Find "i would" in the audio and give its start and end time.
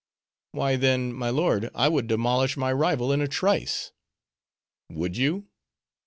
1.75-2.07